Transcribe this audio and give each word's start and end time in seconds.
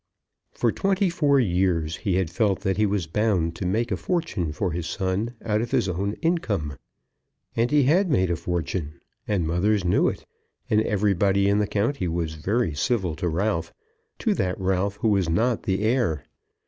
For 0.51 0.71
twenty 0.71 1.11
four 1.11 1.39
years 1.39 1.97
he 1.97 2.15
had 2.15 2.31
felt 2.31 2.61
that 2.61 2.77
he 2.77 2.87
was 2.87 3.05
bound 3.05 3.55
to 3.57 3.67
make 3.67 3.91
a 3.91 3.95
fortune 3.95 4.51
for 4.51 4.71
his 4.71 4.87
son 4.87 5.35
out 5.45 5.61
of 5.61 5.69
his 5.69 5.87
own 5.87 6.13
income. 6.23 6.75
And 7.55 7.69
he 7.69 7.83
had 7.83 8.09
made 8.09 8.31
a 8.31 8.35
fortune, 8.35 8.99
and 9.27 9.45
mothers 9.45 9.85
knew 9.85 10.07
it, 10.07 10.25
and 10.71 10.81
everybody 10.81 11.47
in 11.47 11.59
the 11.59 11.67
county 11.67 12.07
was 12.07 12.33
very 12.33 12.73
civil 12.73 13.15
to 13.17 13.29
Ralph, 13.29 13.71
to 14.17 14.33
that 14.33 14.59
Ralph 14.59 14.95
who 15.01 15.09
was 15.09 15.29
not 15.29 15.61
the 15.61 15.83
heir. 15.83 16.25